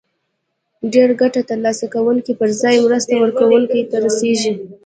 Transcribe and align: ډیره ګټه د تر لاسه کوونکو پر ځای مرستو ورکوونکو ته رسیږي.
ډیره 0.93 1.13
ګټه 1.21 1.41
د 1.43 1.47
تر 1.49 1.57
لاسه 1.65 1.85
کوونکو 1.93 2.31
پر 2.39 2.49
ځای 2.61 2.75
مرستو 2.85 3.13
ورکوونکو 3.23 3.77
ته 3.91 3.97
رسیږي. 4.05 4.51